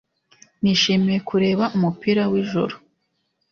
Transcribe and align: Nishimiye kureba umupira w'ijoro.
Nishimiye 0.61 1.19
kureba 1.29 1.63
umupira 1.75 2.21
w'ijoro. 2.31 2.75